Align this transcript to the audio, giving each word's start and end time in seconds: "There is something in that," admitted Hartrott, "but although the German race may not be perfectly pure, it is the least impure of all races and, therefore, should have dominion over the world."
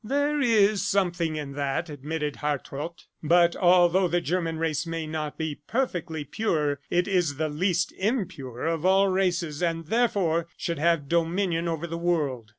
"There 0.03 0.39
is 0.41 0.81
something 0.83 1.35
in 1.35 1.51
that," 1.51 1.87
admitted 1.87 2.37
Hartrott, 2.37 3.05
"but 3.21 3.55
although 3.55 4.07
the 4.07 4.19
German 4.19 4.57
race 4.57 4.87
may 4.87 5.05
not 5.05 5.37
be 5.37 5.59
perfectly 5.67 6.23
pure, 6.23 6.79
it 6.89 7.07
is 7.07 7.35
the 7.35 7.49
least 7.49 7.91
impure 7.99 8.65
of 8.65 8.83
all 8.83 9.09
races 9.09 9.61
and, 9.61 9.85
therefore, 9.85 10.47
should 10.57 10.79
have 10.79 11.07
dominion 11.07 11.67
over 11.67 11.85
the 11.85 11.99
world." 11.99 12.49